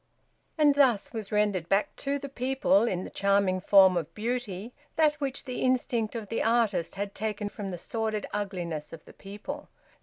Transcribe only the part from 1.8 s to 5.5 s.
to the people in the charming form of beauty that which